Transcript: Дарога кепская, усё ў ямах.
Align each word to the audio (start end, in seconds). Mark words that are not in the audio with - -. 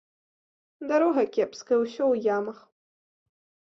Дарога 0.93 1.25
кепская, 1.37 1.77
усё 1.85 1.97
ў 2.13 2.35
ямах. 2.37 2.59